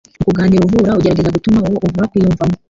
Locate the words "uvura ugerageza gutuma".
0.65-1.59